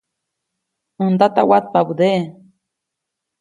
[0.97, 2.19] ʼÄj ndata watpabädeʼe.